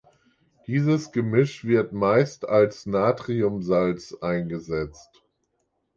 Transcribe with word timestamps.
Dieses 0.65 1.11
Gemisch 1.11 1.63
wird 1.63 1.93
meist 1.93 2.49
als 2.49 2.87
Natriumsalz 2.87 4.15
eingesetzt. 4.19 5.21